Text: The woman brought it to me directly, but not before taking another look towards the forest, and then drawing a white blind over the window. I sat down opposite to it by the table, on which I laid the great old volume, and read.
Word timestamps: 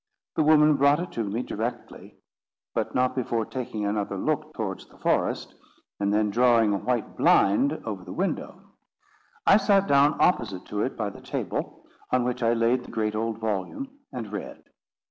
The 0.33 0.41
woman 0.41 0.77
brought 0.77 0.99
it 0.99 1.11
to 1.11 1.23
me 1.23 1.43
directly, 1.43 2.15
but 2.73 2.95
not 2.95 3.13
before 3.15 3.45
taking 3.45 3.85
another 3.85 4.17
look 4.17 4.51
towards 4.55 4.87
the 4.87 4.97
forest, 4.97 5.53
and 5.99 6.11
then 6.11 6.31
drawing 6.31 6.73
a 6.73 6.77
white 6.79 7.15
blind 7.15 7.73
over 7.85 8.03
the 8.03 8.11
window. 8.11 8.63
I 9.45 9.57
sat 9.57 9.85
down 9.85 10.17
opposite 10.19 10.65
to 10.69 10.81
it 10.81 10.97
by 10.97 11.11
the 11.11 11.21
table, 11.21 11.85
on 12.11 12.23
which 12.23 12.41
I 12.41 12.53
laid 12.53 12.83
the 12.83 12.89
great 12.91 13.13
old 13.13 13.37
volume, 13.37 13.91
and 14.11 14.31
read. 14.31 14.63